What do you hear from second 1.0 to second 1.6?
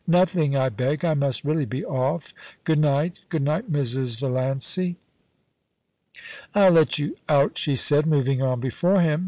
I must